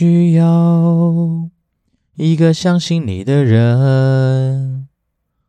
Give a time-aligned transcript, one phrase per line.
[0.00, 1.50] 需要
[2.16, 4.88] 一个相信你的人。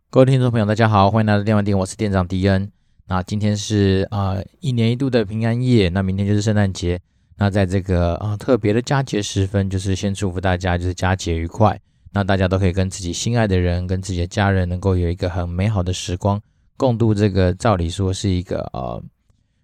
[0.10, 2.70] 各位听众朋友，大家好，欢迎来到电玩店，我是店长迪恩。
[3.08, 7.00] 那今天是啊、一年一度的平安夜，那明天就是圣诞节。
[7.38, 11.80] 那在这个啊、特别的佳节时分，就是先祝福大家，就是佳节愉快。
[12.12, 16.42] 那大家都可以跟自己心爱的人，跟自己的家人，能够有一个很美好的时光，
[16.76, 19.02] 共度这个照理说是一个呃。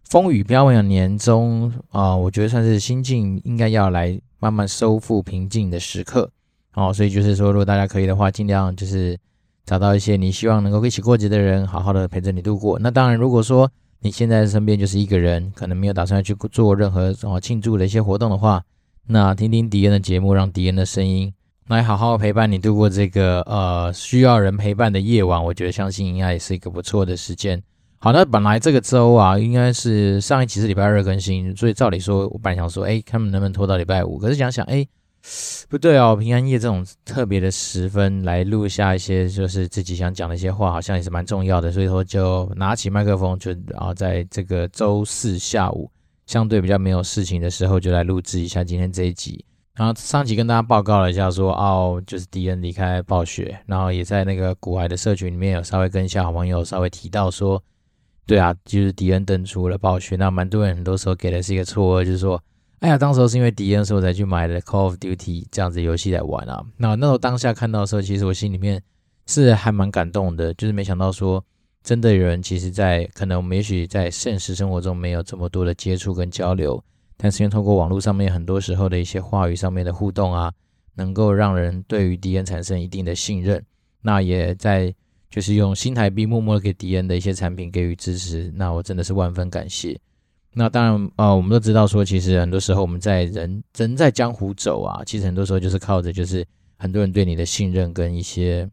[0.09, 6.30] 风雨飘摇的年中啊、我觉得算是心境应该要来慢慢收复平静的时刻
[6.73, 9.18] 哦，所以就是说，如果大家可以的话，尽量就是
[9.66, 12.78] 找到一些你希望能够一起过节的人，好好的陪着你度过。
[12.80, 13.70] 那当然，如果说
[14.00, 18.64] 你现在身边就是一个人，可能没有打算去做任何哦庆祝的一些活动的话，
[19.08, 21.34] 那听听迪恩的节目，让迪恩的声音
[21.67, 27.62] 来好好陪伴你度过这个呃需要人陪伴的夜晚，我觉得相信应该也是一个不错的时间。
[28.00, 34.20] 好，那本来这个周啊，应该是上一集是礼拜二更新，所以照理说，我本来想说，哎，他们能不能拖到礼拜五？
[34.20, 34.88] 可是想想，哎，
[35.67, 41.72] 不对哦，平安夜这种特别的时分来录下一些就是自己想讲的一些话，好像也是蛮重要的。
[41.72, 45.90] 所以说，就拿起麦克风，就然后在这个周四下午
[46.28, 49.44] 相对比较没有事情的时候，就来录制一下今天这一集。
[49.73, 57.59] 然后上集跟大家报告了一下说，哦，就是迪恩离开暴雪，然后也在那个古海的社群里面有稍微跟一下好朋友稍微提到说。
[58.28, 62.44] 对啊，就是迪恩登出了暴雪，那蛮多人很多时候给的是一个错愕，就是说，
[62.80, 66.61] 哎呀，当时候是因为迪恩，所以我才去买了 Call of Duty 这样子游戏来玩啊。
[66.75, 68.84] 那那时候当下看到的时候，其实我心里面
[69.28, 71.42] 是还蛮感动的，就是没想到说，
[71.84, 76.84] 真的有人其实在可能我们也许在现实生活中没有这么多的接触跟交流，
[77.16, 80.52] 但是因为透过网络上面很多时候的一些话语上面的互动啊，
[80.95, 83.64] 能够让人对于迪恩产生一定的信任，
[84.02, 84.94] 那也在。
[85.30, 90.00] 就是用新台币默默给迪恩的一些产品给予支持，那我真的是万分感谢。
[90.54, 96.44] 那当然啊、我们都知道说，其实很多时候我们在人人在江湖走啊，其实很多时候就是靠着就是
[96.78, 98.68] 很多人对你的信任跟一些，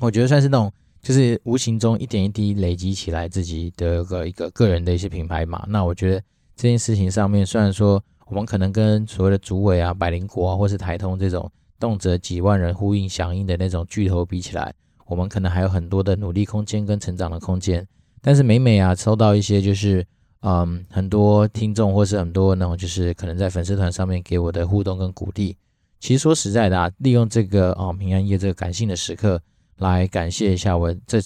[0.00, 5.64] 我觉得算是那种就是无形中一点一滴累积起来自己的一个一个个人的一些品牌嘛。
[5.68, 6.20] 那我觉得
[6.56, 11.48] 这件事情上面，虽然说我们可能跟所谓的主委啊、百灵果啊，或是台通这种
[11.78, 14.74] 动辄几万人呼应响应的那种巨头比起来，
[15.10, 17.84] 我们可能还有很多的努力空间跟成长的空间，
[18.22, 20.06] 但是每每啊收到一些就是
[20.42, 25.56] 嗯很多听众或是很多那种就是可能在粉丝团上面给我的互动跟鼓励，
[25.98, 29.42] 其实说实在的啊，利用这个哦平安夜这个感性的时刻
[29.78, 31.20] 来感谢一下我这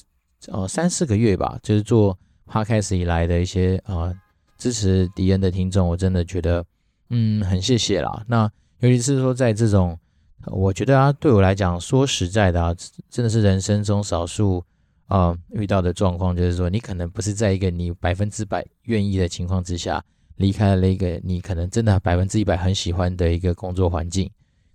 [0.48, 4.10] 呃三四个月吧，就是做 p 开始以来的一些啊
[4.56, 6.64] 支持迪恩的听众，我真的觉得
[7.10, 8.24] 嗯很谢谢啦。
[8.26, 9.98] 那尤其是说在这种。
[10.46, 12.74] 我觉得啊，对我来讲，说实在的啊，
[13.08, 14.64] 真的是人生中少数
[15.06, 20.02] 啊、遇到的状况，就是说你可能不是在一个你百分之百愿意的情况之下
[20.36, 24.30] 离开了一个你可能真的百分之一百很喜欢的一个工作环境。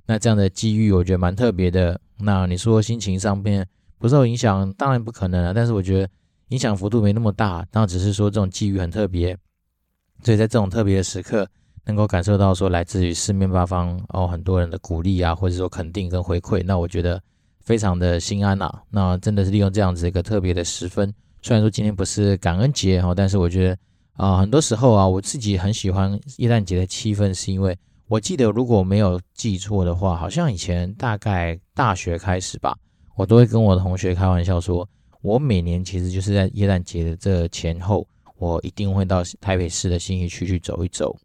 [0.06, 2.00] 那这样的机遇，我觉得蛮特别的。
[2.18, 5.54] 那你说心情上面不受影响，当然不可能啊。
[5.54, 6.10] 但是我觉得
[6.50, 9.38] 影响幅度没那么大，那只是说这种机遇很特别，
[10.24, 11.48] 所以在这种特别的时刻。
[11.90, 17.20] 能够感受到说来自于四面八方哦，很多人的鼓励啊，或者说肯定跟回馈，那我觉得
[17.62, 18.84] 非常的心安呐、啊。
[18.92, 21.12] 那真的是利用这样子一个特别的时分，
[21.42, 23.78] 虽然说今天不是感恩节哈，但是我觉得
[24.14, 27.76] 啊、很多时候啊，我自己很喜欢耶诞节的气氛，是因为
[28.08, 32.78] 我记得如果没有记错的话，好像以前大概大学开始吧，
[33.16, 34.88] 我都会跟我的同学开玩笑说，
[35.24, 38.06] 我每年其实就是在耶诞节的这前后，
[38.38, 41.18] 我一定会到台北市的新义区去走一走。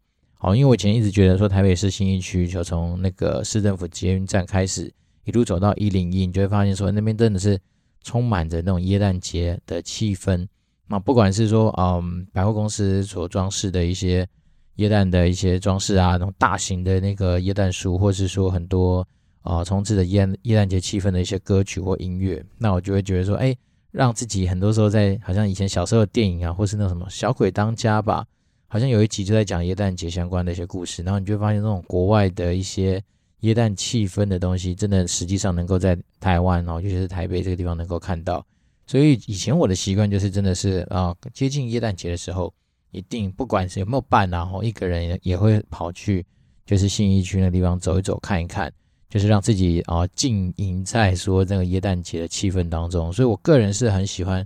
[0.45, 7.59] 好，因为我以前一直觉得说台北市信义区，就从那个市政府捷运站开始，一路走到一零一，你就会发现说那边真的是
[8.03, 10.47] 充满着那种耶诞节的气氛。
[10.85, 14.27] 那不管是说嗯百货公司所装饰的一些
[14.75, 18.99] 耶诞的一些装饰啊，那种大型的那个耶诞树，或是说很多
[19.41, 23.55] 啊、呃、充斥着耶耶诞节气氛的一些歌曲或音乐，那我就会觉得说，哎，
[23.89, 28.23] 让自己很多时候在好像以前小时候的电影啊，或是那种什么小鬼当家吧。
[28.67, 33.01] 好像有一集就在讲耶诞节相关的一些故事，然后你就会发现这种国外的一些
[33.41, 38.45] 耶诞气氛的东西，真的实际上能够在台湾哦，尤其是台北这个地方能够看到。
[38.87, 42.53] 所以以前我的习惯就是真的是啊，接近耶诞节的时候，
[42.91, 46.25] 一定不管是有没有伴，然后一个人也会跑去
[46.65, 48.71] 就是信义区那地方走一走看一看，
[49.09, 53.11] 就是让自己啊浸淫在说这个耶诞节的气氛当中。
[53.11, 54.45] 所以我个人是很喜欢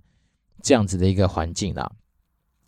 [0.62, 1.89] 这样子的一个环境啦。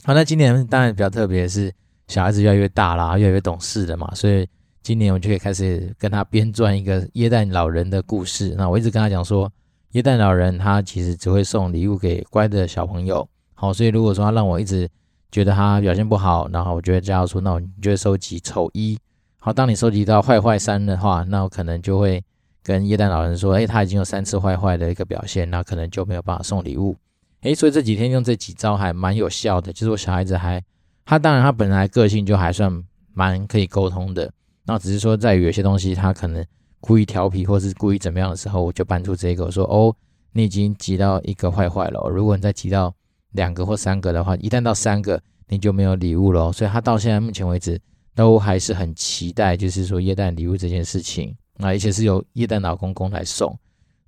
[0.04, 1.72] 好，那今年当然比较特别是，
[2.08, 4.48] 小孩子越来越大啦，越来越懂事了嘛，所以
[4.82, 8.56] 今年我就可以开始跟他编撰一个耶诞老人的故事。
[8.58, 9.52] 那我一直跟他讲说，
[9.92, 13.28] 耶诞老人他其实只会送礼物给乖的小朋友。
[13.54, 14.90] 好，所以如果说他让我一直
[15.32, 18.98] 觉得他表现不好，然后我就会这样说，那我就会收集丑一。
[19.40, 22.24] 好，当你收集到坏坏三的话，那我可能就会
[22.64, 26.96] 跟耶诞老人说，诶，他已经有三次坏坏的一个表现，那可能就没有办法送礼物。
[27.42, 30.62] 诶，所以这几天用这几招还蛮有效的，就是我小孩子还，
[31.06, 32.84] 他当然他本来个性就还算
[33.14, 34.32] 蛮可以沟通的，
[34.66, 36.46] 那只是说在于有些东西他可能
[36.80, 39.96] 故意调皮或是故意怎么样的时候，我就搬出这个我说，哦，
[40.34, 42.94] 你已经集到一个坏坏了，如果你再集到
[43.32, 47.80] 两个或三个的话，一旦到三个你就没有礼物了，所以他到现在目前为止。
[48.14, 53.58] 都还是很期待，就是说耶诞礼物这件事情啊，而且是由耶诞老公公来送。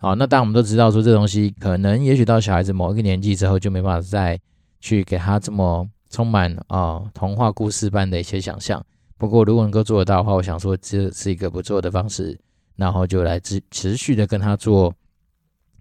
[0.03, 4.37] 好，那当然我们都知道说这东西可能也许到小孩子某一个年纪之后就没办法再
[4.81, 8.85] 去给他这么充满啊童话故事般的一些想象。
[9.17, 12.37] 不过如果能够做得到的话，我想说这是一个不错的方式，
[12.75, 14.93] 然后就来持持续的跟他做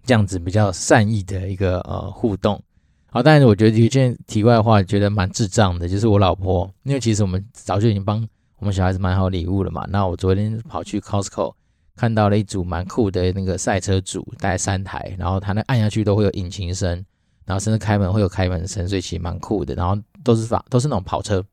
[0.05, 2.63] 这样子比较善意的一个呃互动。
[3.07, 8.25] 好，但是我觉得有一件题外话，觉得蛮智障的，就是我老婆，因为其实我们早就已经帮
[8.59, 9.85] 我们小孩子买好礼物了嘛。
[9.89, 11.53] 那我昨天跑去 Costco
[11.95, 16.89] 看到了一组蛮酷的那个赛车组，大概三台，然后它那按下去都会有引擎声，
[17.45, 19.75] 然后甚至开门会有开门声，所以其实蛮酷的。
[19.75, 21.43] 然后都是法，都是那种跑车，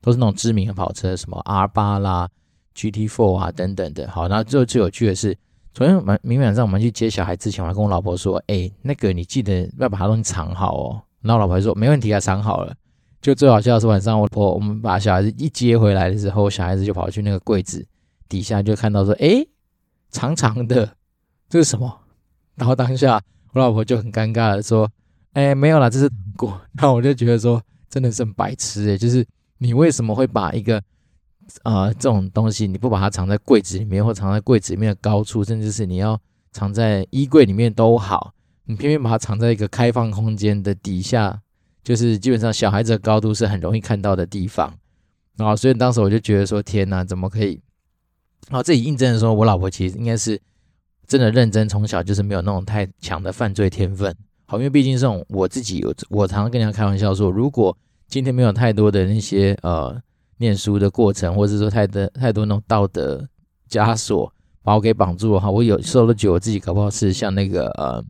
[0.00, 2.28] 都是那种知名的跑车，什么 R 八啦、
[2.74, 4.08] GT Four 啊等等的。
[4.08, 5.36] 好，然后最最有趣的是，
[5.74, 11.02] 昨天晚明晚上我们去接小孩之前，我还跟我老婆说，哎、那个你记得要把它东西藏好哦。
[11.20, 12.74] 然后老婆说没问题啊，藏好了。
[13.20, 17.86] 就最好笑的是晚上我婆我们把小孩子一接回来的时候，小孩子就跑去那个柜子
[18.30, 19.46] 底下，就看到说，诶，
[20.10, 20.96] 长长的，
[21.48, 22.00] 这是什么？
[22.56, 23.20] 然后当下
[23.52, 24.90] 我老婆就很尴尬的说，
[25.32, 26.60] 诶，没有啦，这是果。
[26.76, 29.26] 然后我就觉得说，真的是很白痴诶，就是
[29.58, 30.82] 你为什么会把一个
[31.62, 36.20] 啊、这种东西，你不把它藏在柜子里面，或藏在柜子里面的高处，甚至是你要
[36.52, 38.32] 藏在衣柜里面都好。
[38.64, 41.40] 你偏偏把它藏在一个开放空间的底下，
[41.82, 44.72] 就是基本上小孩子的高度是很容易看到的地方，
[45.36, 47.60] 然后所以当时我就觉得说天哪，怎么可以？
[48.48, 50.40] 然后这里印证了说我老婆其实应该是
[51.06, 54.14] 真的认真，从小就是没有那种太强的犯罪天分。
[54.46, 57.76] 好，因为毕竟这种我自己有，我常常跟人家开玩笑说，如果
[58.08, 60.00] 今天没有太多的那些呃
[60.38, 63.28] 念书的过程，或者说太多太多那种道德
[63.68, 64.32] 枷锁
[64.62, 68.04] 把我给绑住的话，我有时候都觉得我自己搞不好是像那个呃。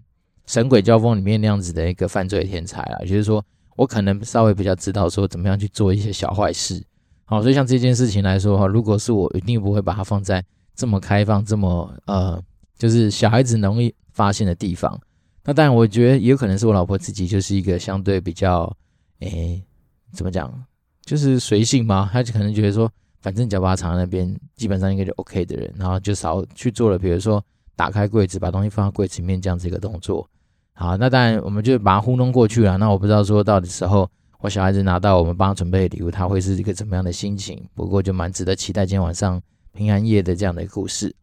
[0.47, 3.45] 神鬼交锋里面那样子的一个犯罪天才啊，就是说
[3.77, 6.83] 我可能稍微比较知道说怎么样去做一些小坏事，
[7.31, 10.45] 好，所以像这件事情来说哈，如果是我，一定不会把它放在
[10.75, 12.43] 这么开放、这么呃，
[12.77, 15.01] 就是小孩子容易发现的地方。
[15.45, 18.77] 那当然，我觉得也有可能是我老婆自己就是一个相对比较，
[19.21, 19.63] 诶，
[20.13, 20.53] 怎么讲，
[21.05, 22.91] 就是随性嘛，她就可能觉得说，
[23.21, 27.41] 反正只要把它藏在那边，基本上应该就 OK 的人，然后就少去做了，比如说
[27.77, 30.29] 打开柜子，把东西放到柜子里面这样子一个动作。
[30.73, 32.77] 好，那当然我们就把它糊弄过去了。
[32.77, 37.63] 那我不知道说到的时候，我小孩子拿到我们帮他准备的礼物，他会是一个怎么样的心情？
[37.75, 39.41] 不过就蛮值得期待今天晚上
[39.75, 41.15] 平安夜的这样的一个故事。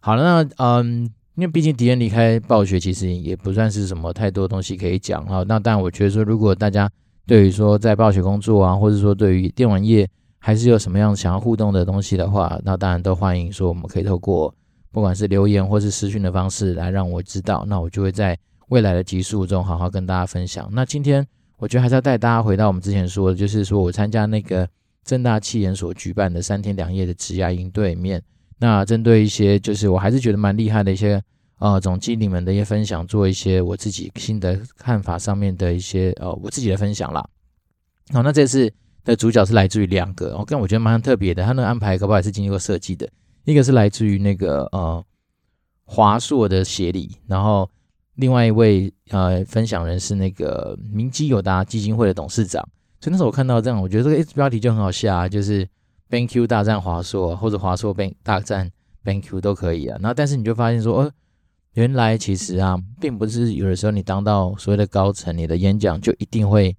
[0.00, 1.02] 好了，那嗯，
[1.34, 5.44] 因为毕竟敌人离开暴雪，其实也不算是什么太多东西可以讲哈。
[5.46, 6.90] 那当然，我觉得说，如果大家
[7.26, 10.08] 对于说在暴雪工作啊，或者说对于电玩业
[10.38, 14.54] 还是有什么样想要互动的东西的话，那当然都欢迎说我们可以透过
[14.90, 18.38] 不管是留言或是私讯的方式来让我知道，那我就会在。
[18.70, 20.66] 未来的集数中，好好跟大家分享。
[20.72, 21.24] 那今天
[21.64, 24.68] 我觉得还是要带大家回到我们之前说的，就是说我参加那个
[25.02, 28.22] 正大气研所举办的三天两夜的职涯营对面，
[28.58, 31.22] 那针对一些就是我还是觉得蛮厉害的一些
[31.60, 37.26] 呃总经理们的一些分享，做一些我自己新的看法上面的一些呃我自己的分享啦。
[38.12, 38.70] 好，那这次
[39.02, 43.08] 的主角是来自于两个，我跟我觉得蛮特别的，他那个安排搞不好也是经过设计的。
[43.46, 45.02] 一个是来自于那个呃
[45.86, 47.66] 华硕的协理，然后。
[48.16, 52.62] 另外一位呃分享人是那个明基友达基金会的董事长，
[53.00, 55.68] 所以那时候我看到这样，我觉得这个标题就很好下啊，就是
[56.08, 58.70] BenQ 大战华硕，或者华硕 Ben 大战
[59.04, 59.98] BenQ 都可以啊。
[60.00, 61.12] 然后但是你就发现说，哦，
[61.72, 66.76] 原来其实啊，并不是有的时候你当到所谓的高层，你的演讲就一定会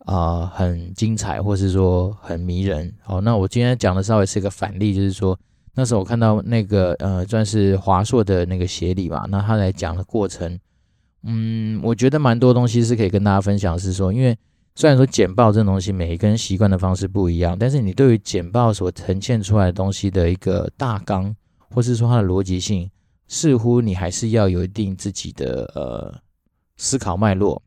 [0.00, 2.92] 啊、很精彩，或是说很迷人。
[3.02, 5.38] 好，那我今天讲的稍微是一个反例，就是说
[5.74, 10.58] 那时候我看到那个呃算是华硕的那个协理吧，那他来讲的过程。
[11.26, 14.36] 嗯，我觉得蛮多东西是可以跟大家分享，是说，因为
[14.74, 21.34] 虽然说简报这种东西每一个人习惯的方式不一样，但是你对于简报所呈现出来的东西的一个大纲，
[21.70, 22.90] 或是说它的逻辑性，
[23.26, 26.14] 似乎你还是要有一定自己的呃
[26.76, 27.62] 思考脉络。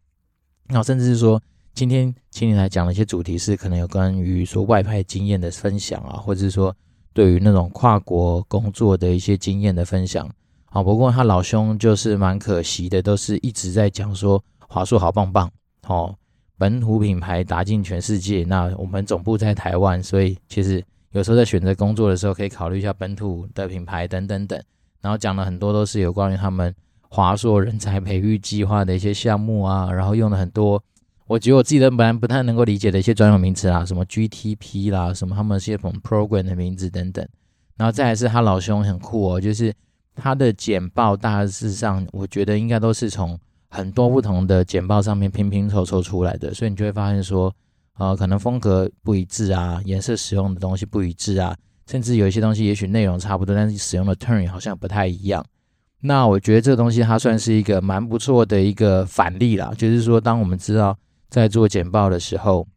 [0.68, 1.42] 然后甚至是说，
[1.74, 6.76] 今天请你来讲的一些主题是可能有关于说外派经验的分享啊，或者是说
[7.12, 10.30] 对于那种跨国工作的一些经验的分享。
[10.78, 15.52] 好，不过他老兄就是蛮可惜的，都是一直在讲说华硕好棒棒，
[15.88, 16.14] 哦，
[16.56, 18.44] 本土品牌打进全世界。
[18.44, 20.80] 那我们总部在台湾，所以其实
[21.14, 24.62] 有时候在选择工作的时候，可以考虑一下本土的品牌等等等。
[25.02, 26.72] 然后讲了很多都是有关于他们
[27.10, 30.80] 华硕人才培育计划的一些项目啊，然后用了很多
[31.26, 37.28] 我觉得我自己的本来不太能够理解的一些专有名词啊，什么 GTP 啦，什么他们一些什么 program 的名字等等。
[37.78, 39.74] 然后再来是他老兄很酷哦，就是
[40.18, 47.54] 他的简报大致上我觉得应该都是从很多不同的简报上面拼拼凑凑出来的，所以你就会发现说。
[48.00, 51.58] 呃，可能风格不一致啊，颜色使用的东西不一致啊，
[51.88, 55.44] 甚至有一些东西也许内容差不多，但是使用的 turn 好像不太一样。
[56.02, 60.96] 那我觉得这个东西它算是一个蛮不错的一个反例啦，就是说，当我们知道
[61.28, 62.68] 在做简报的时候，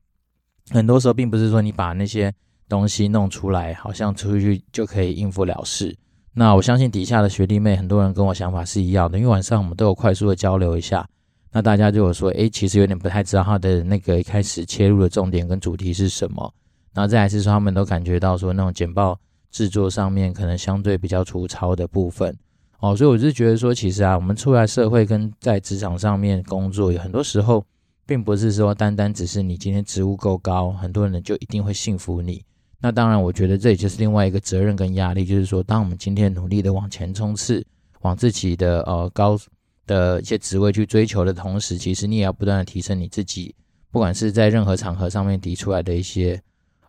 [0.71, 2.33] 很多时候并不是说你把那些
[2.67, 5.95] 东西弄出来，好像出去就可以应付了事。
[6.41, 11.07] 那我相信底下的学弟妹很多人跟我想法是一样的，因为晚上我们都有快速的交流一下。
[11.53, 16.51] 那大家就有说，诶，其实有点不太知道他的那个一开始切入的重点跟主题是什么。
[16.95, 19.21] 然后再来是说，他们都感觉到说，那种简报
[19.51, 22.35] 制作上面可能相对比较粗糙的部分。
[22.79, 27.63] 哦，所以我是觉得说，其实啊，我们出来社会跟在职场上面工作，有很多时候
[28.07, 32.43] 并不是说单单只是你今天职务够高，很多人就一定会信服你。
[32.81, 37.65] 那当然，我觉得这也就是另外一个责任跟压力，就是说，当我们今天努力的往前冲刺，
[38.01, 39.39] 往自己的呃高。
[39.87, 43.53] 的一些职位去追求的同时，其实你也要不断的提升你自己，
[43.91, 46.41] 不管是在任何场合上面提出来的一些，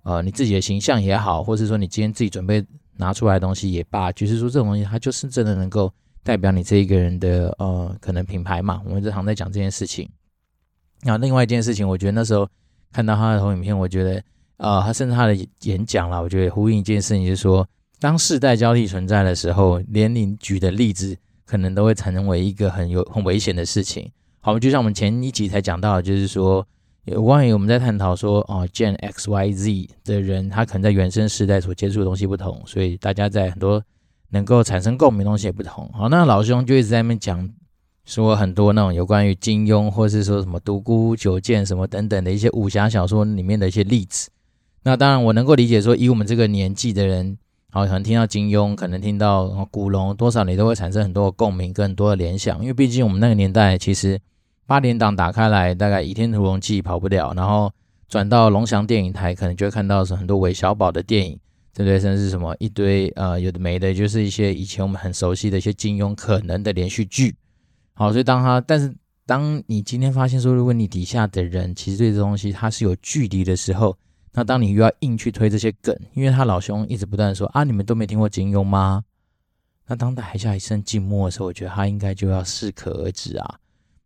[0.03, 2.63] 呃，你自己的形象也好，或是说你今天自己准备
[2.97, 8.79] 拿出来的东西也罢，就是说这种东西它就是真的能够代表你这一个人的呃可能品牌嘛。
[8.85, 10.07] 我们日常在讲这件事情。
[11.01, 12.47] 那另外一件事情，我觉得那时候
[12.93, 14.23] 看到他的投影片，我觉得
[14.61, 17.67] 呃，他甚至他的演讲啦，我觉得呼应一件事情，就是说
[17.99, 21.17] 当世代交替存在的时候，连你举的例子。
[21.43, 24.09] 可能都会成为一个很有很危险的事情。
[24.39, 26.65] 好，就像我们前一集才讲到，就是说
[27.03, 33.83] 有关于我们在探讨说，哦，Gen X Y Z 的人，他可能在原生世代所接触的东西不同，所以大家在很多
[34.29, 35.91] 能够产生共鸣的东西也不同。
[35.91, 37.49] 好，那老兄就一直在那边讲
[38.05, 44.29] 说很多那种有关于金庸，或是说什么独孤九剑什么等等的一些武侠小说里面的一些例子。
[44.83, 47.37] 那当然，我能够理解说，以我们这个年纪的人。
[47.73, 54.19] 好，可能听到金庸，可能听到古龙，多少你都会产生很多的共鸣跟很多的联想，因为毕竟我们那个年代，其实
[54.65, 57.71] 八点档打开来，大概《倚天屠龙记》跑不了，然后
[58.09, 61.39] 转到龙翔电影台，可能就会看到是很多韦小宝的电影，
[61.73, 61.97] 对不对？
[61.97, 67.33] 甚至什么一堆呃有的没的，就是一些以前我们很熟悉的一些金庸可能的连续剧。
[67.93, 68.93] 好，所以当他，但是
[69.25, 73.97] 当你今天发现说，如果你底下的人其实对这东西它是有距离的时候，
[74.33, 79.03] 那当你又要硬去推这些梗，因为他老兄一直不断说啊，你们都没听过金庸吗？
[79.87, 83.55] 那当台下一声静默的时候，我觉得他应该就要适可而止啊。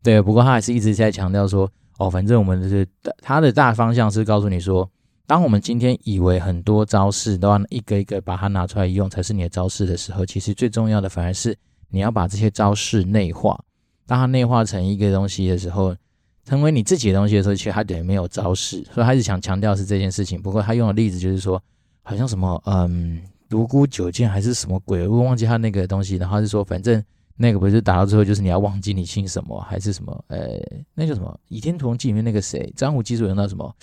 [0.01, 2.87] 对，不过他还是一直在强调说，哦，反正我们就是
[3.21, 4.89] 他的大方向是告诉你说，
[5.27, 11.55] 当我们今天以为很多招式都要一个一个把它拿出来用才是你的招式的时候，其实最重要的反而是
[11.89, 13.63] 你要把这些招式内化。
[14.07, 15.95] 当它内化成一个东西的时候。
[16.45, 20.39] 成为你自己的东西的时候，其实他等于没有招式，所以他是想强调是这件事情。
[20.41, 21.61] 不过他用的例子就是说，
[22.03, 26.17] 好像什么嗯，独孤九剑还是什么鬼，我忘记他那个东西。
[26.17, 27.03] 然后是说，反正
[27.35, 30.23] 那个不是打到最后就是你要忘记你姓什么，还是什么？
[30.27, 30.59] 呃，
[30.93, 33.75] 那叫什么《倚天屠龙记》里面那个谁，张无忌说用到什么？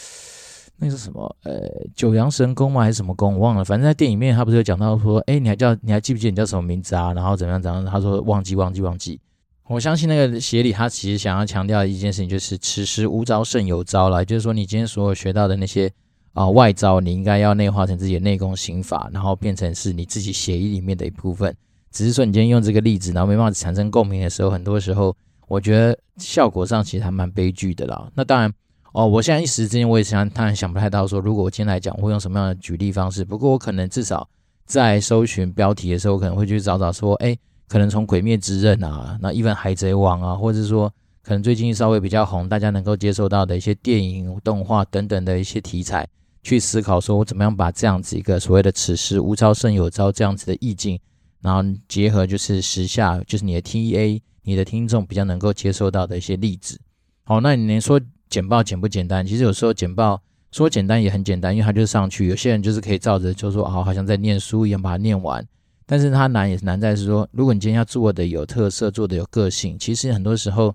[0.77, 1.37] 那是什么？
[1.43, 1.61] 呃，
[1.95, 2.83] 九阳神功吗？
[2.83, 3.35] 还是什么功？
[3.35, 3.65] 我忘了。
[3.65, 7.13] 反正在电影面他不是有讲到说，哎，你还叫你还记不记得你叫什么名字啊？
[7.13, 7.85] 然后怎么样怎么样？
[7.85, 9.21] 他说忘记忘记忘记。
[9.69, 15.91] 我相信那个协理他其实想要强调的一件事情就是“此时无招胜有招”了，就是说你今天所有学到的那些
[16.35, 21.55] 啊、外招，你应该要内化成自己的内功心法，然后变成是你自己协议里面的一部分。
[21.91, 25.17] 只是说你今天用这个例子，然后没办法产生共鸣的时候，很多时候
[25.47, 28.11] 我觉得效果上其实还蛮悲剧的啦。
[28.15, 28.53] 那当然
[28.93, 33.25] 哦，我现在一时之间我也想当然想不太到说，如果我今天来讲，我会用什么样的举例方式。
[33.25, 34.29] 不过我可能至少
[34.67, 37.39] 在搜寻标题的时候，可能会去找找说，哎。
[37.69, 40.93] 可能从《鬼灭之刃》啊，那 even 海贼王啊，或者是说
[41.23, 46.07] 可能最近稍微比较红，大家能够接受到的一些电影、动画等等的一些题材，
[46.43, 50.99] 去思考说我怎么样把这样子一个所谓的“此时无招胜有招”这样子的意境，
[51.41, 56.79] 然后结合就是时下就是你的 TA、你的听众比较能够接受到的一些例子。
[57.25, 59.25] 好，那你能说简报简不简单？
[59.25, 65.47] 其实有时候简报说简单也很简单，因为它就上去，有些人就是可以照着就说啊，好像在念书一样把它念完。
[65.87, 70.75] 但是它难也是难在是说，如果你今天要做的有特色，做的有个性，其实很多时候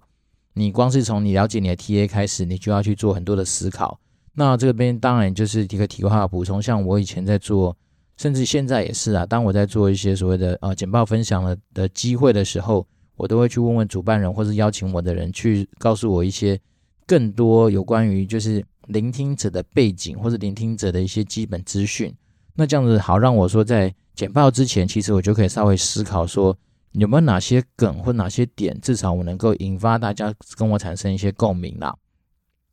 [0.53, 3.99] 你光是从你了解你的 TA 开始，你就要去做很多的思考。
[4.33, 7.75] 那这边当然就是一个题外话补充，像我以前在做，
[8.17, 9.25] 甚至现在也是啊。
[9.25, 12.85] 当我在做一些所谓的呃简报分享的的机会的时候，
[13.15, 16.59] 我都会去问问主办人或是邀请我的人，去告诉我一些
[17.07, 22.13] 更多有关于就是聆听者的背景或者聆听者的一些基本资讯。
[22.53, 26.57] 那这样子好让我说在简报之前，其实我就可以稍微思考说
[26.93, 31.95] 有没有哪些梗或哪些点，至少我能够引发大家跟我产生一些共鸣啦。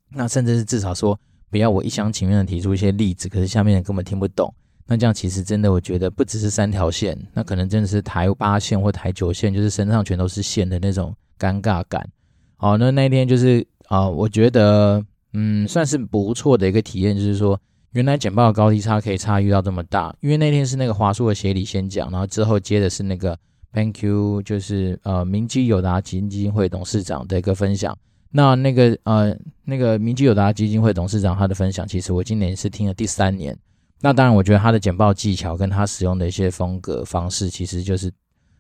[0.09, 1.21] 那甚至是至少说
[1.51, 4.53] 不要我一厢情愿的提出一些例子，可是下面人根本听不懂。
[4.87, 12.09] 那这样其实真的，我觉得不只是三条线，那可能真的是台八线或台九线，就是身上全都是线的那种尴尬感。
[12.57, 17.61] 好，那那一天就是啊、我觉得嗯，算是不错的一个体验，就是说
[17.95, 20.15] 原来简报的高低差可以差异到这么大。
[20.21, 23.39] 因为那天是那个华硕的协理先讲，然后之后接的是那个
[23.73, 27.97] Thank you，就是呃明基友达基金基金会董事长的一个分享。
[28.31, 33.57] 那那个呃那个明基友达基金会董事长他的分享，其实我今年是听了第三年。
[34.01, 38.13] 那当然，我觉得他的简报技巧跟他使用的一些风格方式，其实就是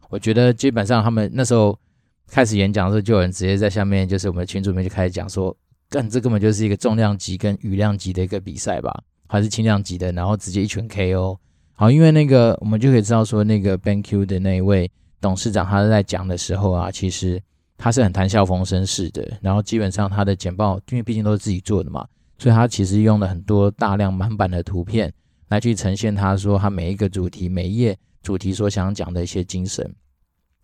[0.09, 1.77] 我觉得基本上他们那时候
[2.29, 5.55] 开始演讲的时候，就有人直接在下面，就是我们的群主里面就开始讲说，
[5.91, 11.39] 干这根本就是一个重量级跟羽量级的一个比赛吧，还是轻量级的，然后直接一拳 KO。
[11.75, 14.91] 好，因为那个我们就可以知道说，那个 BenQ 的那一位
[15.21, 17.43] 董事长他在讲的时候啊，其实
[17.77, 22.07] 他是很谈笑风生式的，然后基本上他的简报，因为毕竟都是自己做的嘛，
[22.39, 25.13] 所以他其实用了很多大量满版的图片。
[25.49, 29.95] 来去呈现他说他每一个主题每一页主题所想讲的一些精神。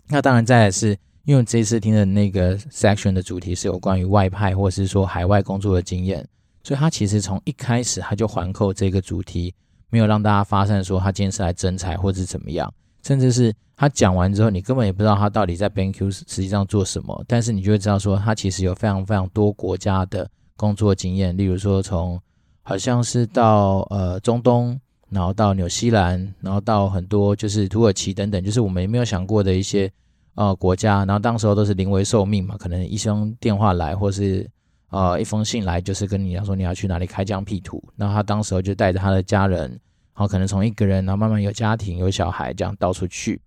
[0.09, 6.27] 那当然再来是因为这次听的那个 section 的主题是有关于外派或是说海外工作的经验，
[6.63, 9.55] 所以他其实从一开始他就环扣这个主题，
[9.91, 22.21] 没有让大家发现说他今天是来征财或者是怎么样，甚至是他讲完之后你根本也不知道他到底在 BenQ 实际上做什么，但是你就会知道说他其实有非常非常多国家的工作经验，例如说从。
[22.63, 29.91] 好像是到呃中东，然后到纽西兰，然后到很多就是土耳其等等，就是我们也没有想过的一些
[30.35, 30.99] 呃国家。
[30.99, 34.49] 然后当时候都是临危受命嘛，可能一声电话来，或是
[34.91, 37.83] 呃一封信来，就是跟你讲说你要去哪里开疆辟土。
[37.97, 39.79] 然后他当时候就带着他的家人，然
[40.15, 43.41] 后可能从一个人，然后慢慢有家庭有小孩这样到处去。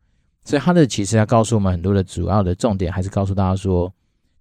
[0.44, 3.94] 所以他的其实要告诉我们很多的主要的重点，还是告诉大家说。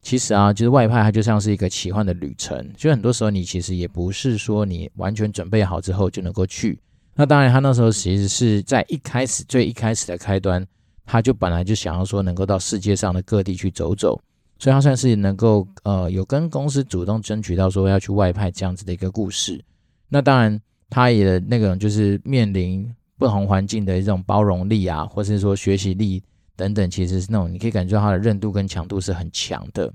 [0.05, 2.69] 其实啊，就是外派，它就像是一个奇幻的旅程。
[2.77, 6.77] 就很多时候，你其实也不是说你完全准备好之后就能够去。
[7.15, 10.67] 那当然，他那时候其实是在一开始最一开始的开端，
[11.07, 14.21] 他就本来就想要说能够到世界上的各地去走走，
[14.62, 19.61] 所以他算是能够呃有跟公司主动争取到说要去外派这样子的一个故事。
[20.09, 26.22] 那当然，他也那个就是面临不同环境的一种包容力啊，或是说学习力。
[26.55, 29.92] 等等，其实是那种你可以感觉到他的韧度跟强度是很强的。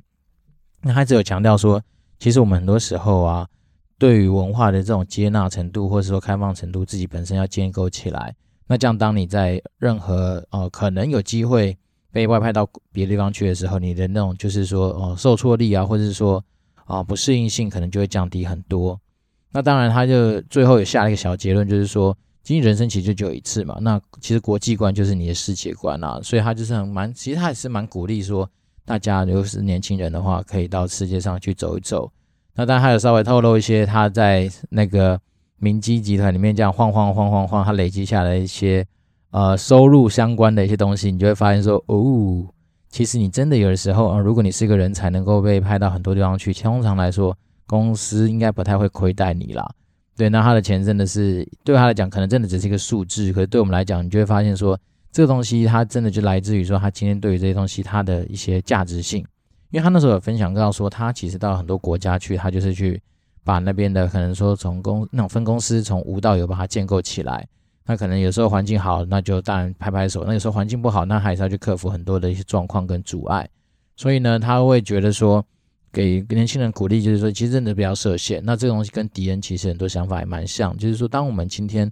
[0.82, 1.82] 那他只有强调说，
[2.20, 3.48] 其实我们很多时候啊，
[3.98, 8.36] 对于文化的这种接纳程度，或者说开放程度，自己本身要建构起来。
[8.68, 11.78] 那这样，当你在任何呃可能有机会
[12.12, 16.44] 被外派到别的地方去的时候，你的那种就是说哦、受挫力啊，或者是说
[16.86, 19.00] 啊、不适应性，可能就会降低很多。
[19.52, 22.18] 那当然，他就最后也下了一个小结论，就是说。
[22.44, 28.50] 其实人生其实就只有一次嘛，那其实国际观就是你的世界观啊，所以他就是很蛮，其实他也是蛮鼓励说，
[28.86, 32.10] 大家如果是年轻人的话，可以到世界上去走一走。
[32.56, 35.20] 那当然还有稍微透露一些他在那个
[35.58, 38.88] 明基集团里面这样晃晃晃晃晃，他累积下来一些
[39.32, 42.48] 呃收入相关的一些东西，你就会发现说，哦，
[42.90, 49.70] 其实你真的有的时候，呃，如果你是一个人才，能够被派到很多地方去，通常来说，公司应该不太会亏待你啦。
[50.16, 53.32] 对，那他的钱真的是对他来讲，可能真的只是一个数字。
[53.32, 54.80] 可是对我们来讲，你就会发现说，
[55.12, 59.20] 这个东西它真的就来自于说，他今天对于这些东西它的一些价值性。
[59.70, 63.00] 因为他那时候有分享到说，他其实到很多国家去，他就是去
[63.44, 67.46] 把那边的可能说从公那种分公司从无到有把它建构起来。
[67.88, 73.50] 那可能有时候环境好，那就当然拍拍手；那有时候环境不好，那还是要去克服很多的一些状况跟阻碍。
[73.96, 75.44] 所以呢，他会觉得说。
[75.90, 78.44] 给年轻人鼓励，就是说，其实真的不要设限。
[78.46, 81.92] 那这个东西跟敌人其实很多想法也蛮像，就是说，当我们今天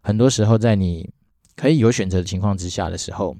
[0.00, 1.08] 很多时候在你
[1.54, 3.36] 可以有选择的情况之下的时候，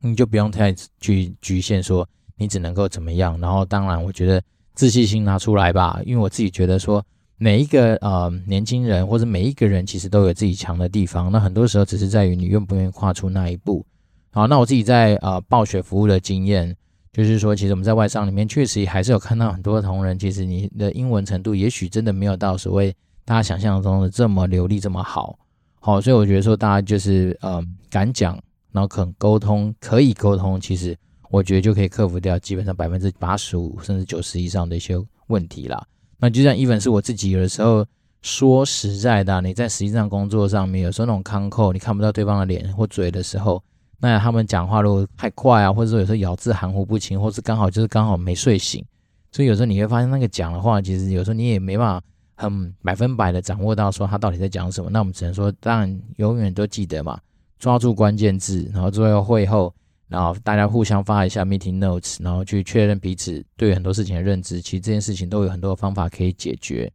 [0.00, 2.06] 你就不用太去局限说
[2.36, 3.40] 你只能够怎么样。
[3.40, 4.42] 然后，当然，我觉得
[4.74, 7.02] 自信心拿出来吧，因为我自己觉得说，
[7.42, 11.32] 每一个呃年轻人或者每一个人其实都有自己强的地方。
[11.32, 13.84] 那很多时候只是在于你愿不愿意跨出那一步。
[14.30, 16.76] 好，那我自己在呃暴雪服务的经验。
[17.12, 25.36] 就是说，其实我们在外商里面确实还是有看到很多同仁，其实你的英文程度也许真的没有到所谓大家想象中的这么流利、这么好。
[25.80, 28.38] 好，所以我觉得说，大家就是呃敢讲，
[28.70, 30.96] 然后肯沟通，可以沟通，其实
[31.28, 34.94] 我觉得就可以克服掉基本上百分之八十五甚至九十以上的一些
[35.26, 35.84] 问题啦。
[36.22, 37.84] 那就像 even 是我自己有的时候
[38.22, 43.60] 说实在的，你在实际上工作上面有时候那种康扣，你看不到对方的脸或嘴的时候。
[43.98, 48.84] 那他们讲话如果太快啊，或者说有时候咬字含糊不清，或是刚好就是刚好没睡醒，
[49.32, 52.06] 所以有时候你会发现那个讲的话，其实有时候你也没办法
[52.36, 54.88] 很百分百的掌握到说他到底在讲什么。
[54.90, 57.18] 那我们只能说，当然永远都记得嘛，
[57.58, 59.74] 抓住关键字，然后最后会后，
[60.12, 64.60] 然后大家互相发一下 meeting notes，然后去确认彼此对很多事情的认知。
[64.60, 66.92] 其实这件事情都有很多方法可以解决。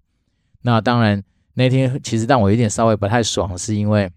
[0.62, 1.22] 那当然
[1.56, 4.10] 那天其实让我有点稍微不太爽，是因为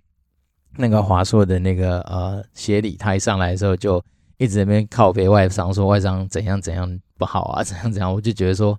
[0.77, 4.01] 那个华硕的那个呃协理他一上来的时候就。
[4.41, 8.75] 一直在那边靠北外商说外商怎样怎样不好啊，怎样怎样，我就觉得说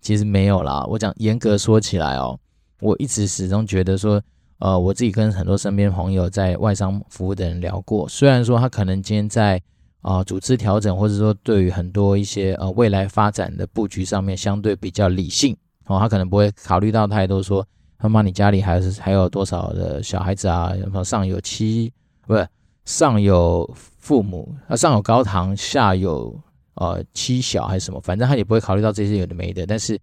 [0.00, 0.84] 其实没有啦。
[0.88, 2.38] 我讲严格说起来哦，
[2.80, 4.22] 我一直始终觉得说，
[4.60, 9.60] 呃，我自己跟很多身边朋友在外商服务的人聊过，虽然说他可能今天在
[10.02, 15.54] 啊、组织调整，或者说对于很多一些呃未来发展的布局上面相对比较理性
[15.86, 17.66] 哦，他可能不会考虑到太多说
[17.98, 20.72] 他妈你家里还是还有多少的小孩子啊，
[21.04, 21.92] 上有妻
[22.26, 22.48] 不是
[22.84, 23.68] 上有。
[24.00, 26.34] 父母啊，上有高堂，下有
[26.74, 29.66] 呃妻小还是什么，反正他也不会考虑到这些有的没的。
[29.66, 30.00] 但是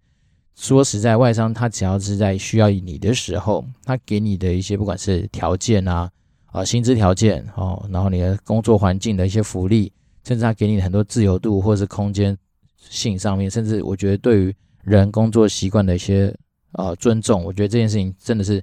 [0.57, 6.09] 说实在，外商他只要是在需要你的时候，他给你的一些不管是条件啊
[6.47, 9.91] 啊、薪资条件哦，然后你的工作环境的一些福利，
[10.23, 12.35] 甚至他给你很多自由度或是空间
[12.77, 16.35] 性上面，甚至我觉得对于人工作习惯的一些
[16.71, 18.61] 呃尊重，我觉得这件事情真的是。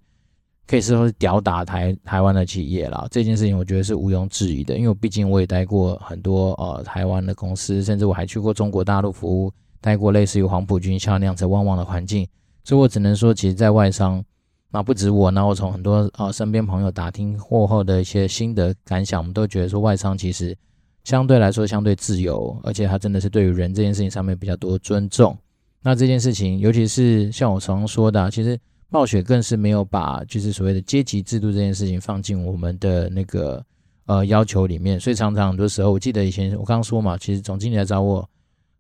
[0.67, 9.53] 可以说是吊打台台湾的企业啦，这件事情我觉得是毋庸置疑的，因为我毕竟我也待过很多呃台湾的公司，甚至我还去过中国大陆服务，
[9.85, 12.27] 待过类似于黄埔军校那样子旺旺的环境，
[12.65, 14.25] 所以我只能说，其实，在外商，
[14.71, 20.57] 那不止我，那我从很多呃身边朋友打听过后的一些心得感想，我们都觉得说，外商其实
[21.05, 25.37] 相对来说相对自由，而且它真的是对于人这件事情上面比较多尊重。
[25.83, 28.59] 那这件事情，尤其是像我常说的，其实。
[28.91, 33.61] 暴雪更是没有把就是所谓的阶级制度这件事情放进我们的那个
[34.07, 38.29] 呃要求里面，所以常常很多时候，我记得以前我刚说嘛，其实总经理来找我，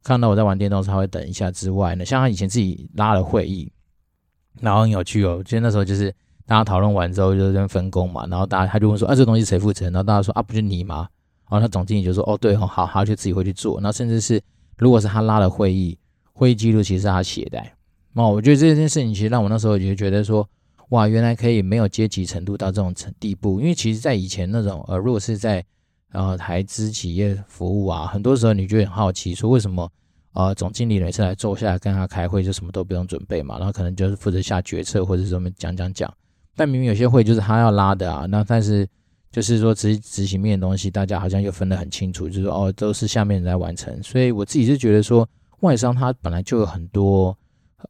[0.04, 3.72] 看到我在玩电动，他会等一下之外呢，像他以前自己拉了会议，
[4.60, 6.14] 然后很有趣哦，其实那时候就是
[6.46, 9.86] 大家讨论完之后就在分工嘛，然后大家他就问说啊，这东西谁负责？
[9.86, 11.08] 然后大家说啊，不就你吗？
[11.50, 13.80] 然后他总经理就说哦，对哦，好，他就自己会去做。
[13.80, 14.40] 然后甚至是
[14.76, 15.98] 如果是他拉了会议，
[16.34, 17.58] 会议记录其实是他写的。
[18.12, 20.46] 哦，我觉得这件事情其实让我那时候就觉得说，
[20.90, 23.58] 哇，原来可以没有阶级程度到这种程地步。
[23.60, 25.64] 因为其实，在以前那种呃，如果是在
[26.14, 29.86] 呃台资企业服务啊，很多时候你就很好奇，说为什么
[30.32, 36.10] 呃总经理每次来坐下来跟他开会，就什么都不用准备嘛，然后可能就是负责下决策或者什么讲讲讲。
[36.56, 38.88] 但明明有些会就是他要拉的啊，那但是
[39.30, 44.02] 就是说执执行面的东西，大家好像又分得很清楚，就是说哦都是下面人来完成。
[44.02, 45.28] 所以我自己是觉得说，
[45.60, 47.36] 外商他本来就有很多。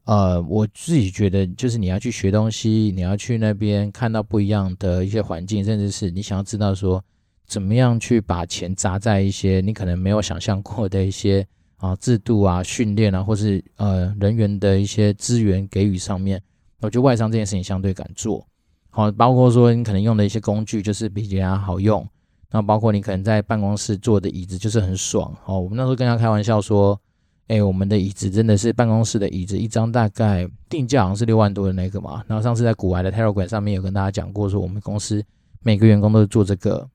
[0.03, 7.01] 呃，我自己觉得，就是你要去学东西，你要去那边看到不一样的一些环境，甚至是你想要知道说，
[7.47, 11.45] 怎么样去把钱砸在一些你可能没有想象过的一些
[11.77, 16.41] 啊制度啊、训练啊，或是呃人员的一些资源给予上面。
[16.81, 18.45] 我觉得外商这件事情相对敢做，
[18.89, 22.07] 好，包括说你可能用的一些工具就是比人家好用，
[22.51, 25.35] 那包括你可能在办公室坐的椅子就是很爽。
[25.45, 26.99] 哦，我们那时候跟他开玩笑说。
[27.47, 32.23] 哎，我们的椅子真的是办公室的椅子，一张大概定价好像是六万多的那个嘛。
[32.25, 35.23] 然后上次在古玩的 Telegram 上面有跟大家讲过，说我们公司
[35.61, 36.89] 每个员工都是做这个。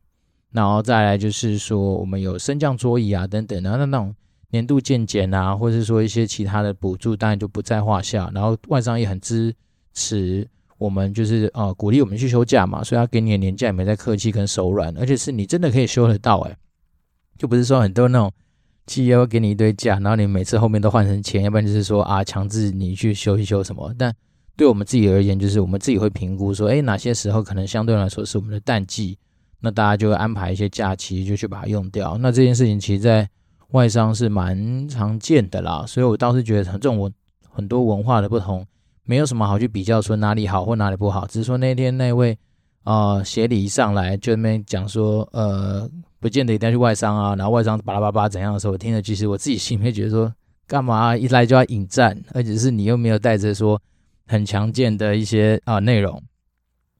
[0.53, 4.15] 然后再来就是说，我们有升降桌椅啊等等，然后那那种
[4.51, 8.31] 年度健检啊，或者是说一些其他的补助，当然就不在话下。
[8.35, 9.55] 然后外商也很支
[9.95, 10.47] 持
[10.79, 16.57] 我们，就是呃鼓励我们去休假嘛，所以他给你的年假也没在客气跟手软，而且是你真的可以休得到哎，
[17.39, 18.33] 就不是说很多那种。
[18.87, 23.95] 企业会给你一堆假，然后你每次后面都换成钱，要不然就是说啊，强制你去休一休什么。
[23.97, 24.13] 但
[24.57, 29.17] 对我们自己而言，就是我们自己会评估说，哎，哪些时候可能相对来说是我们的淡季，
[29.61, 32.18] 那大家就会安排一些假期，就去把它用掉。
[32.18, 33.29] 那这件事情其实，在
[33.70, 37.12] 外商是蛮常见的啦，所以我倒是觉得这种文
[37.49, 38.66] 很多文化的不同，
[39.05, 42.37] 没有什么好去比较说哪里好或哪里不好，只是说那天那位
[42.85, 45.88] 啊协理一上来就那边讲说，呃。
[46.23, 50.31] 不见得一定要去外商啊，然后外商巴拉巴拉怎样的时候，我听了其实我自己心里面觉得说，
[50.66, 53.81] 干嘛一来就要引战，而且是你又没有带着说
[54.27, 56.23] 很强健的一些啊内容，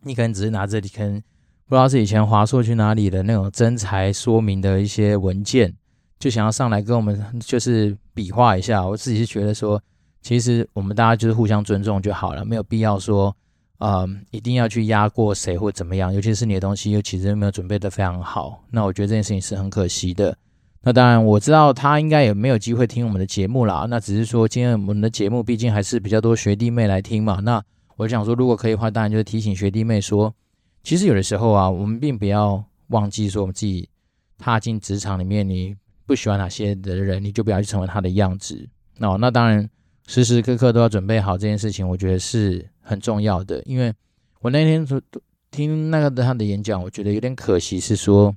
[0.05, 1.23] 你可能只是拿着你可能
[1.71, 5.73] 不知道是以前华硕去哪里的那种真才说明的一些文件，
[6.19, 8.85] 就想要上来跟我们就是比划一下。
[8.85, 9.81] 我自己是觉得说，
[10.21, 13.35] 其实我们大家就是互相尊重就好了，没有必要说。
[13.79, 20.37] 呃，一定要去压过谁或怎么样，尤其是你的东西又其实没有准备得非常好，那我觉得这件事情是很可惜的。
[20.83, 27.41] 那当然我知道他应该也没有机会听我们的节目啦，那只是说今天我们的节目毕竟还是比较多学弟妹来听嘛。
[27.43, 27.63] 那
[27.97, 30.35] 我想说，如果可以的话，当然就是提醒学弟妹说，
[30.83, 33.89] 其实有的时候啊，我们并不要忘记说我们自己
[34.39, 38.69] 踏进职场里面，你不喜欢哪些的人，你就不要去成为他的样子。
[38.99, 39.69] 哦那当然。
[40.07, 43.63] 时时刻刻都要准备好这件事情，我觉得是很重要的。
[43.63, 43.95] 因为
[44.41, 44.85] 我那天
[45.53, 48.35] 听那个他的演讲，我觉得有点可惜，是说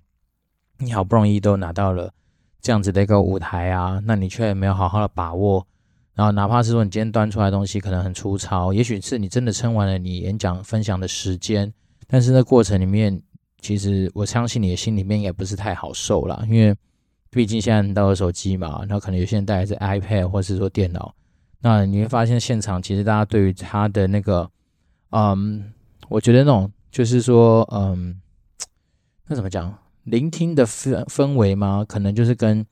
[0.77, 2.13] 你好不容易都拿到了
[2.61, 5.65] 这样子的一个舞台啊，那你却没有好好的把握。
[6.13, 11.73] 然后哪怕是说你今天端出来的东西可能很粗糙，也许是你真的撑完了你演讲分享的时间，
[12.07, 13.21] 但是那过程里面，
[13.61, 16.75] 其实我相信你的心里面也不是太好受啦，因为
[17.29, 21.13] 毕竟现在都有手机嘛，那可能有些人带的是 iPad 或是说电脑，
[21.61, 24.49] 那你会发现现场其实大家对于他的那个，
[25.11, 25.73] 嗯，
[26.09, 28.19] 我觉得那种就是说，嗯，
[29.27, 32.65] 那怎么讲，聆听的氛氛围嘛，可能就是跟。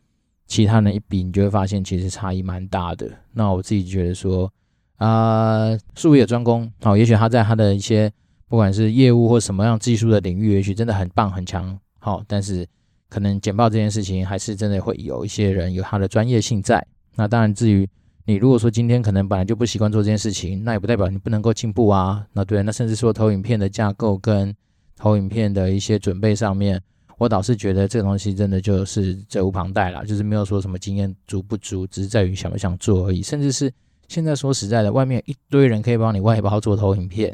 [0.47, 3.09] 其他人一比，你就会发现其实差异蛮大的。
[3.31, 4.51] 那我自己觉得说，
[4.97, 8.11] 啊、术业专攻，好，也许他在他的一些
[8.51, 12.67] 不管是业务或什么样技术的领域，也许真的很棒很强，好，但是
[13.07, 16.85] 可能简报这件事情，还是真的会有一些人有他的专业性在。
[17.15, 17.87] 那当然，至于
[18.25, 22.27] 你如果说今天可能本来就不习惯做这件事情，那也不代表你不能够进步啊。
[22.33, 24.53] 那对，那甚至说投影片的架构跟
[24.97, 26.81] 投影片的一些准备上面。
[27.17, 33.21] 我倒是觉得这个东西真的就是责无旁贷啦，就是没有说什么经验足不足，只是在于想不想做而已。
[33.21, 33.71] 甚至是
[34.09, 37.33] 现在说实在的，外面一堆人可以帮你外包做投影片，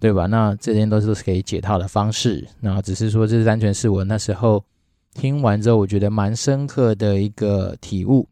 [0.00, 0.26] 对吧？
[0.26, 2.46] 那这些都是可以解套的方式。
[2.60, 4.64] 那只是说，这是单纯是我那时候
[5.14, 8.28] 听完之后，我觉得蛮深刻的一个体悟。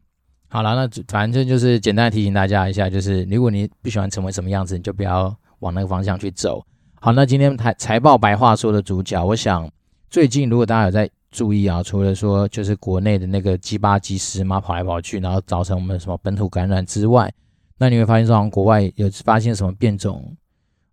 [0.49, 6.65] 好了，那反正就是简单提醒大家一下，就是如果你不喜欢成为什么样子，你就不要往那个方向去走。
[7.01, 9.69] 好，那今天财财报白话说的主角，我想。
[10.09, 17.29] 最近如果大家有在注意啊，除了说就是国内的那个鸡巴鸡十嘛跑来跑去，然后造成我们什么本土感染之外，
[17.77, 20.33] 那你会发现说好像国外有发现什么变种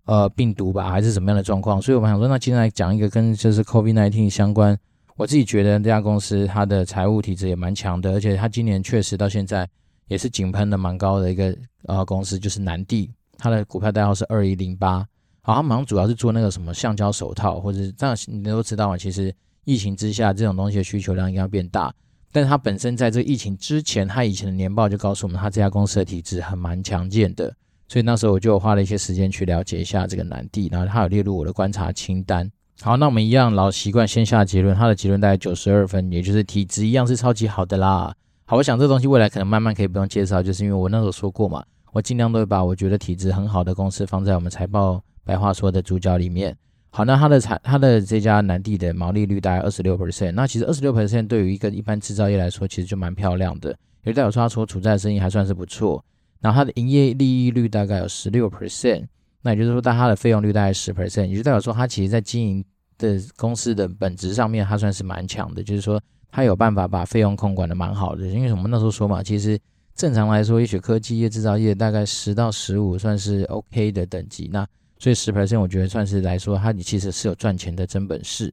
[0.05, 1.81] 呃病毒吧，还是什么样的状况？
[1.81, 4.79] 所以我们想说，那今天来讲一个跟就是 COVID-19 相关。
[5.17, 9.69] 我自己觉得这家公司它的财务体质也蛮强的，而且它今年确实到现在
[10.09, 15.07] 也是井喷的蛮高的一个呃公司，就是南帝，它的股票代号是二一零八。
[15.41, 18.99] 好，他们好像主要是做那个什么橡胶手套，或者是这样，你都知道嘛。
[18.99, 19.33] 其实
[19.65, 21.95] 疫情之下，这种东西的需求量应该要变大。
[22.33, 27.55] 但是它本身在这疫情之前，它以前的年报就告诉我们，它这家公司的体质还蛮强健的。
[27.95, 32.51] 所以那时候我就花了一些时间去了解一下这个南帝，然后它有列入我的观察清单。
[32.83, 38.13] 好，那我们一样老习惯先下结论，它的结论大概九十二分，也就是体质一样是超级好的啦。
[38.47, 45.01] 好，我想这东西未来可能慢慢可以不用介绍，就是因为我那时候说过嘛，我尽量都会把我觉得体质很好的公司放在我们财报。
[45.23, 46.57] 白话说的主角里面，
[46.91, 53.71] 好，那它的产，它的这家南帝的毛利率大概二十六 percent，那其实二十六 percent 对于一个一般制造业来说，其实就蛮漂亮的，
[54.03, 56.05] 也代表说它所处在的生意还算是不错。
[56.45, 59.07] 然后它的营业利益率大概有十六 percent，
[59.41, 62.63] 那也就是说，但它的费用率大概十 percent，也就代表说它其实在经营
[62.99, 65.99] 的公司的本质上面，它算是蛮强的，就是说
[66.31, 68.27] 它有办法把费用控管的蛮好的。
[68.27, 69.59] 因为我们那时候说嘛，其实
[69.95, 74.67] 正常来说，也许科技业、制造业大概十到十五算是 OK 的等级，那。
[74.97, 78.51] 所以十 percent 我觉得算是来说，它你其实是有赚钱的真本事。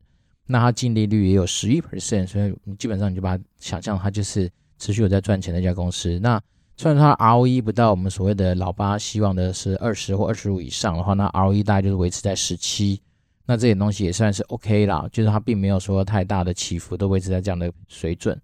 [0.48, 6.20] 那它净利率也有十一 percent，所以你基本上你就把它想象它就是持续有在赚钱的一家公司。
[6.20, 6.42] 那
[6.82, 13.00] 虽然它 ROE 不到我们所谓的老八希望的是二十或二十五以上的话，那 ROE 大概就是维持在十七。
[13.46, 18.36] 那这点东西也算是 OK 啦，就是它并没有说太大的起伏，都维持在这样的水准。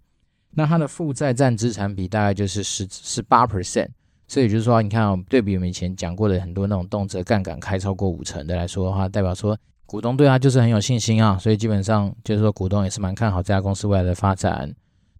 [0.52, 3.88] 那它的负债占资产比大概就是十十八 percent。
[4.28, 11.36] 所以就是说，你看哦，对比我们以前讲过的很多那种动辄杠杆开超过五成的来说的话，代表说股东对他就是很有信心啊。
[11.38, 14.72] 所以基本上就是说，股东也是蛮看好这家公司未来的发展。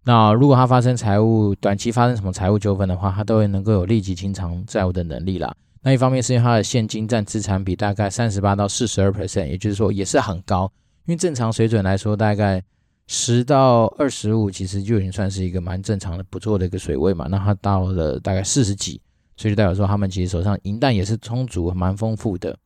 [0.05, 5.53] 那如果他发生财务短期发生什么财务纠纷的话，他都会能够有立即清偿债务的能力啦。
[5.81, 10.71] 那一方面是因为他的现金占资产比大概三十八到四十二 percent，也就是说也是很高。
[11.05, 12.61] 因为正常水准来说，大概
[13.07, 17.27] 十到二十五，其实就已经算是一个蛮正常的、不错的一个水位嘛。
[17.29, 18.99] 那它到了大概四十几，
[19.37, 22.57] 所以就代表说他们其实手上银弹也是充足、蛮丰富的。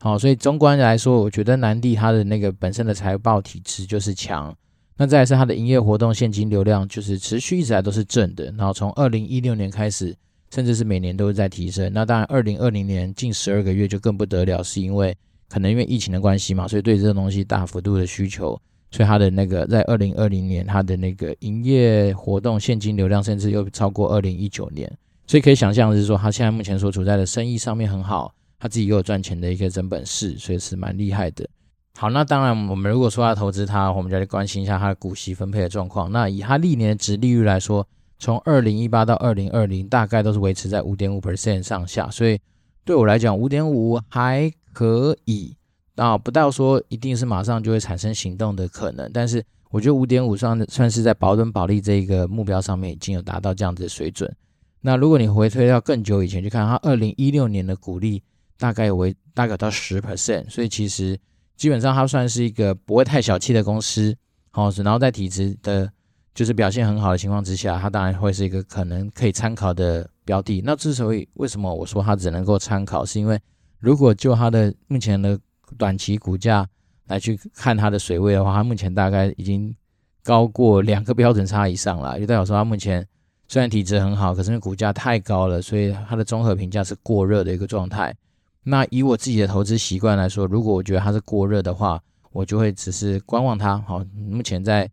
[0.00, 4.54] 好，所以纵观来说，我觉得南帝它的那个本身的财报体质就是强。
[4.96, 8.52] 那再来是它的营业活动现金流量就是持续一直来都是正的。
[8.56, 10.14] 然后从二零一六年开始，
[10.50, 11.90] 甚至是每年都是在提升。
[11.92, 15.16] 那当然，二零二零年近十二个月就更不得了，是因为
[15.48, 18.60] 可能因为疫情的关系嘛，所以对这个东西大幅度的需求。
[18.90, 24.86] 所以它的那个在二零二零年，它的那个营业活动现金流量甚至又超过二零一九年，
[25.26, 31.48] 所以可以想象的是说，它现在目前所处在的生意上面很好，它自己又有赚钱的一个真本事，所以是蛮厉害的。
[31.96, 36.10] 好，那当然我们如果说要投资它，我们就来关心一下它的股息分配的状况。
[36.10, 37.86] 那以它历年的殖利率来说，
[38.18, 42.40] 从二零一八到二零二零，大概都是维持在五点五 percent 上下，所以
[42.84, 45.56] 对我来讲，五点五还可以。
[45.96, 54.34] 啊，不到说一定是马上就会产生行动的可能，但是我觉得五点五算算是在保本保利这一个目标上面已经有达到这样子的水准。
[54.80, 58.22] 那如果你回推到更久以前，去看它二零一六年的股利
[58.58, 61.16] 大概为大概到十 percent，所以其实
[61.56, 64.16] 基本上它算是一个不会太小气的公司。
[64.50, 65.90] 好，然后在体质的，
[66.34, 70.60] 就是表现很好的情况之下，它当然会是一个可能可以参考的标的。
[70.64, 73.40] 那之所以为什么我说它只能够参考，是因为
[73.78, 75.38] 如果就它的目前的
[75.78, 76.68] 短期股价
[77.06, 79.74] 来去看它的水位的话，它目前大概已经
[80.22, 83.06] 高过两个标准差以上了，就代表说它目前
[83.48, 88.14] 虽然体质很好，可是因为股价太高了，所以它的综合评价是过热的一个状态。
[88.64, 94.88] 那以我自己的投资习惯来说，如果我觉得它是过热的话，我就会只是观望它，好，目前在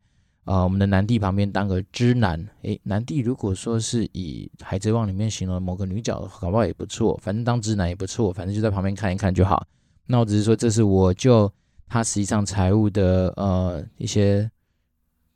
[0.46, 9.66] 呃我们的南帝旁边当个知南，诶，南帝如果说是以海贼王里面形容某个女角，搞不好也不错，反正当知南也不错，反正就在旁边看一看就好。
[10.08, 11.52] 那我只是说，这是我就
[11.88, 14.50] 它实际上财务的呃一些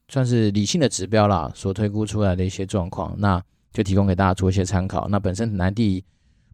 [0.09, 3.39] 算是理性的指标啦，所推估出来的一些状况，那
[3.71, 5.07] 就提供给大家做一些参考。
[5.07, 6.03] 那本身南帝，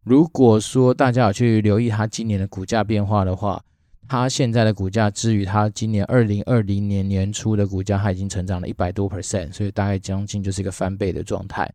[0.04, 3.62] 如果说大家有去留意它今年的股价变化的话，
[4.08, 11.72] 它现在的股价，至于它今年二零二零年年初的股价，它已经成长了一百多 percent，所以大概将近就是一个翻倍的状态。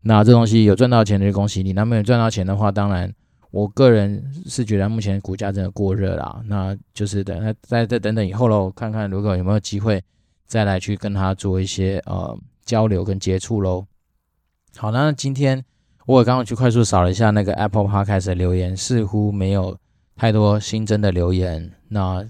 [0.00, 3.12] 那这东西有赚到钱的就恭喜你，那没有赚到钱的话，当然
[3.50, 10.02] 我个人是觉得目前股价真的过热了，那就是等再再再等等以后喽，看看如果有没有机会
[10.46, 13.86] 再来去跟他做一些呃交流跟接触喽。
[14.76, 15.64] 好，那今天
[16.06, 19.76] 我也刚刚去快速扫了一下那个 Apple Podcast 的留言，似乎没有。
[20.16, 21.72] 太多新增的留言。
[21.88, 22.24] 那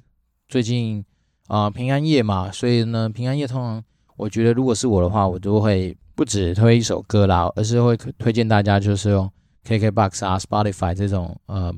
[0.48, 1.04] 最近
[1.48, 3.84] 啊、平安夜嘛，所以呢，平安夜通常
[4.16, 9.30] 我觉得，如果是我的话，我都会不止推一首歌啦，而是会推荐大家就是用
[9.66, 11.70] KKBOX 啊、Spotify 这种呃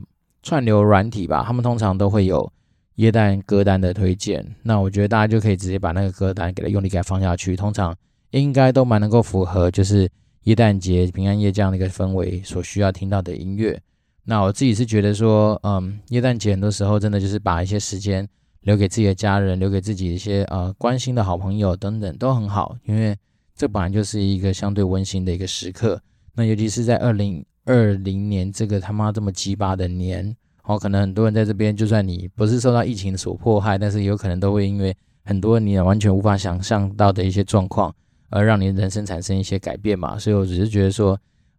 [0.45, 2.53] 串流软体吧，他们通常都会有
[2.95, 4.55] 耶诞歌单的推荐。
[4.63, 7.93] 那我觉得大家就可以直接把那个歌单给它用力给它放下去，通常
[8.31, 10.09] 应该都蛮能够符合就是
[10.47, 13.81] 耶诞节、平安夜这样的一个氛围所需要听到的音乐。
[14.25, 18.29] 那我自己是觉得说，嗯，耶诞节很多时候真的就是把一些时间
[18.61, 23.17] 留给自己的家人，留给自己一些呃关心的好朋友等等都很好，因为
[23.57, 26.01] 这本来就是一个相对温馨的一个时刻。
[26.35, 37.93] 那尤其是在二零二零年这个他妈这么鸡巴的年，哦，可能很多人在这边，就算你不是受到疫情所迫害，但是有可能都会因为很多你完全无法想象到的一些状况，
[38.31, 40.19] 而让你的人生产生一些改变嘛。
[40.19, 41.19] 所以我只是觉得说。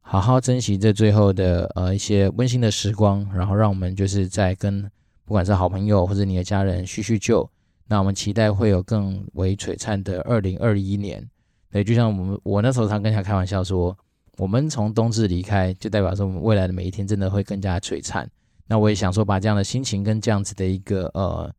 [0.10, 4.89] 好好珍惜这最后的呃一些温馨的时光，然后让我们就是在跟
[5.25, 7.45] 不管是好朋友或者你的家人叙叙旧。
[7.88, 11.21] 那我们期待会有更为璀璨的二零二一年。
[11.69, 13.93] 对，就像我们我那时候常跟他开玩笑说，
[14.38, 18.25] 我们从冬至离开，就代表说我们未来的每一天真的会更加璀璨。
[18.65, 21.53] 那我也想说，把这样的心情跟这样子的一个呃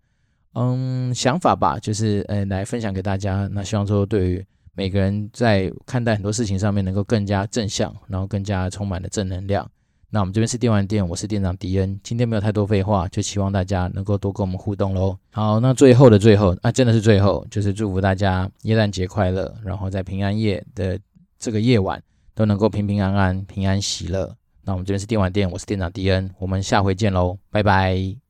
[0.55, 3.47] 嗯想法吧，就是呃来分享给大家。
[3.53, 4.47] 那希望说对于。
[4.79, 9.69] 每个人在看待很多事情上面能够更加正向，然后更加充满了正能量。
[10.09, 11.99] 那我们这边是电玩店，我是店长迪恩。
[12.05, 15.19] 今天没有太多废话，就希望大家能够多跟我们互动喽。
[15.33, 20.97] 好，那最后的最后啊，真的是最后，就是祝福大家耶诞节快乐，然后在平安夜的
[21.41, 22.01] 这个夜晚
[22.33, 24.33] 都能够平平安安、平安喜乐。
[24.63, 28.28] 那我们这边是电玩店，我是店长迪恩，我们下回见喽，拜拜。